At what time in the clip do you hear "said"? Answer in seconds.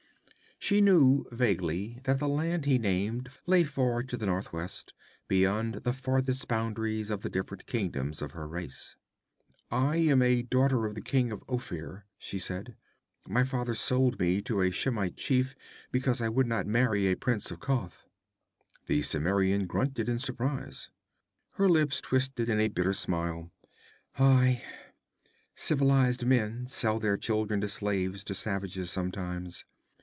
12.37-12.75